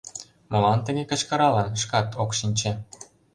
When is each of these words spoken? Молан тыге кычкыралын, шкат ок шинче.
Молан 0.51 0.79
тыге 0.85 1.03
кычкыралын, 1.09 1.69
шкат 1.81 2.07
ок 2.23 2.31
шинче. 2.39 2.71